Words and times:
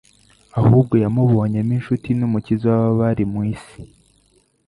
ahubwo 0.59 0.93
yamubonyemo 1.03 1.71
inshuti 1.77 2.09
n'Umukiza 2.13 2.69
w'abari 2.79 3.23
mu 3.31 3.41
isi. 3.53 3.77